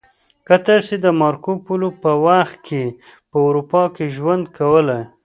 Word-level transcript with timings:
که 0.47 0.55
تاسې 0.67 0.95
د 0.99 1.05
مارکو 1.19 1.51
پولو 1.65 1.89
په 2.03 2.11
وخت 2.25 2.57
کې 2.67 2.83
په 3.29 3.37
اروپا 3.47 3.83
کې 3.95 4.05
ژوند 4.15 4.43
کولی 4.57 5.01